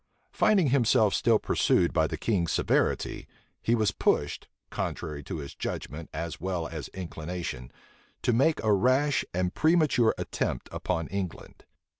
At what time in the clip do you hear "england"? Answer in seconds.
11.09-11.65